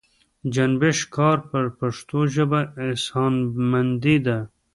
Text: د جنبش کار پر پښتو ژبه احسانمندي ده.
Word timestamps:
د 0.41 0.43
جنبش 0.55 0.99
کار 1.15 1.37
پر 1.49 1.65
پښتو 1.79 2.19
ژبه 2.35 2.61
احسانمندي 2.85 4.17
ده. 4.25 4.37